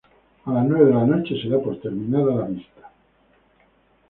A 0.45 0.51
las 0.51 0.65
nueve 0.65 0.87
de 0.87 0.95
la 0.95 1.05
noche 1.05 1.39
se 1.39 1.47
da 1.47 1.59
por 1.59 1.79
terminada 1.79 2.33
la 2.33 2.47
vista. 2.47 2.89